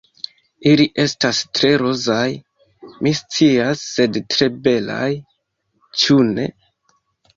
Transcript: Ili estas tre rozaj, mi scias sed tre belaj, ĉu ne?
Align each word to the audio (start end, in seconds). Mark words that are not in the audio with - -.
Ili 0.69 0.85
estas 1.03 1.41
tre 1.59 1.69
rozaj, 1.81 2.31
mi 3.07 3.13
scias 3.21 3.85
sed 3.93 4.19
tre 4.37 4.49
belaj, 4.69 5.13
ĉu 6.05 6.19
ne? 6.33 6.49